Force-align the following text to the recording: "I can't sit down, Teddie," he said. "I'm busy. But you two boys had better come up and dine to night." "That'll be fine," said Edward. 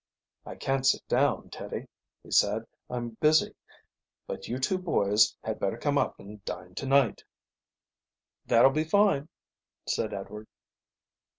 "I 0.47 0.55
can't 0.55 0.83
sit 0.83 1.07
down, 1.07 1.51
Teddie," 1.51 1.87
he 2.23 2.31
said. 2.31 2.65
"I'm 2.89 3.17
busy. 3.21 3.53
But 4.25 4.47
you 4.47 4.57
two 4.57 4.79
boys 4.79 5.37
had 5.43 5.59
better 5.59 5.77
come 5.77 5.99
up 5.99 6.19
and 6.19 6.43
dine 6.43 6.73
to 6.73 6.87
night." 6.87 7.23
"That'll 8.47 8.71
be 8.71 8.83
fine," 8.83 9.29
said 9.87 10.11
Edward. 10.11 10.47